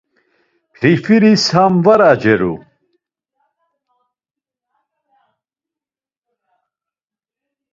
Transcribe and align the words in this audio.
Porfiris 0.77 1.43
ham 1.55 1.75
var 1.85 2.01
aceru. 2.11 2.53